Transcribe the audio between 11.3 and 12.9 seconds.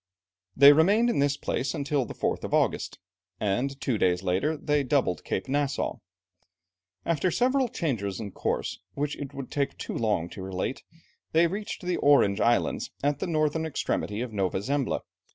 they reached the Orange Islands